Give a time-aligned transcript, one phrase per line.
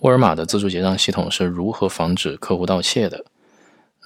[0.00, 3.22] 沃尔玛的自助结账系统是如何防止客户盗窃的？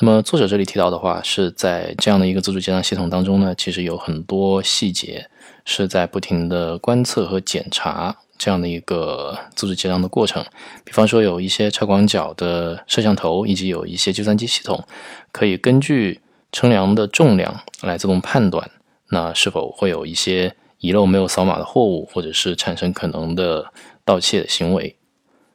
[0.00, 5.30] 那么作者这里提到的话，是在这样的一个自助结账系统当中呢，其实有很多细节
[5.65, 10.45] 是在不停的观测和检查这样的一个自助结账的过程。
[10.84, 14.84] 比方说，有一些超广角的摄像头，以及有一些计算机系统，
[15.30, 16.20] 可以根据
[16.50, 18.68] 称量的重量来自动判断，
[19.11, 23.72] 那是否会有一些遗漏没有扫码的货物，或者是产生可能的
[24.04, 24.96] 盗窃的行为。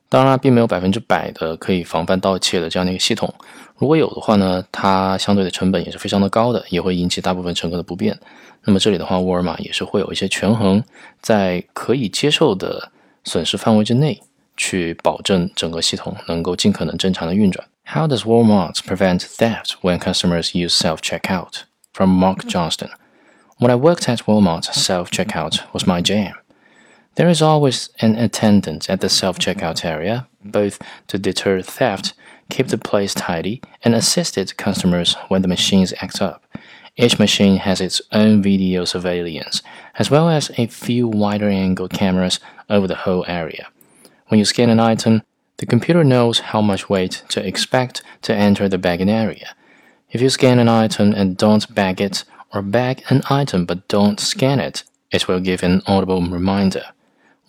[0.10, 3.32] 当然，并没有百分之百的可以防范盗窃的这样的一个系统。
[3.78, 8.20] 如果有的话呢，它相对的成本也是非常的高的，也会引起大部分乘客的不便。
[8.64, 10.84] 那么这里的话，沃尔玛也是会有一些权衡，
[11.22, 12.92] 在可以接受的
[13.24, 14.20] 损失范围之内，
[14.58, 17.66] 去保证整个系统能够尽可能正常的运转。
[17.86, 21.62] How does Walmart prevent theft when customers use self-checkout?
[21.94, 22.90] From Mark Johnston.
[23.58, 26.34] When I worked at Walmart, self-checkout was my jam.
[27.20, 32.14] There is always an attendant at the self checkout area, both to deter theft,
[32.50, 36.46] keep the place tidy, and assist its customers when the machines act up.
[36.96, 39.62] Each machine has its own video surveillance,
[39.96, 42.40] as well as a few wider angle cameras
[42.70, 43.68] over the whole area.
[44.28, 45.24] When you scan an item,
[45.58, 49.58] the computer knows how much weight to expect to enter the bagging area.
[50.10, 52.24] If you scan an item and don't bag it,
[52.54, 56.86] or bag an item but don't scan it, it will give an audible reminder.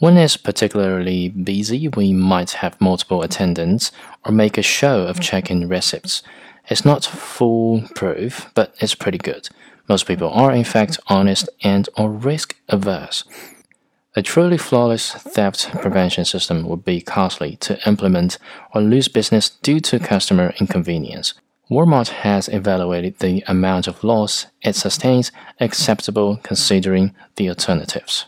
[0.01, 3.93] When it's particularly busy, we might have multiple attendants
[4.25, 5.23] or make a show of mm-hmm.
[5.23, 6.23] checking receipts.
[6.71, 9.51] It's not foolproof, but it's pretty good.
[9.91, 13.25] Most people are in fact honest and or risk averse.
[14.17, 18.39] A truly flawless theft prevention system would be costly to implement
[18.75, 21.35] or lose business due to customer inconvenience.
[21.71, 28.25] Walmart has evaluated the amount of loss it sustains acceptable considering the alternatives.